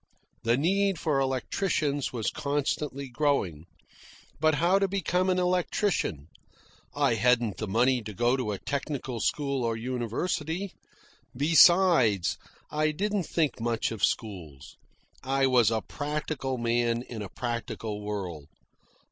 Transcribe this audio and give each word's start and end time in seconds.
The 0.41 0.57
need 0.57 0.97
for 0.97 1.19
electricians 1.19 2.11
was 2.11 2.31
constantly 2.31 3.07
growing. 3.07 3.67
But 4.39 4.55
how 4.55 4.79
to 4.79 4.87
become 4.87 5.29
an 5.29 5.37
electrician? 5.37 6.25
I 6.95 7.13
hadn't 7.13 7.57
the 7.57 7.67
money 7.67 8.01
to 8.05 8.13
go 8.15 8.35
to 8.35 8.51
a 8.51 8.57
technical 8.57 9.19
school 9.19 9.63
or 9.63 9.77
university; 9.77 10.73
besides, 11.37 12.39
I 12.71 12.89
didn't 12.89 13.27
think 13.27 13.59
much 13.61 13.91
of 13.91 14.03
schools. 14.03 14.75
I 15.21 15.45
was 15.45 15.69
a 15.69 15.81
practical 15.83 16.57
man 16.57 17.03
in 17.03 17.21
a 17.21 17.29
practical 17.29 18.01
world. 18.01 18.47